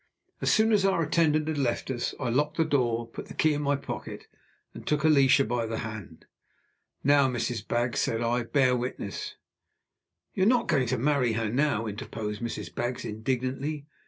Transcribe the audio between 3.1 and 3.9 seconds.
the key in my